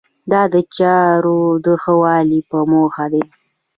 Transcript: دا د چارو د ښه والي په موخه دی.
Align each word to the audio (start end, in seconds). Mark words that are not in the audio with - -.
دا 0.31 0.41
د 0.53 0.55
چارو 0.75 1.39
د 1.65 1.67
ښه 1.81 1.93
والي 2.01 2.39
په 2.49 2.57
موخه 2.71 3.05
دی. 3.13 3.23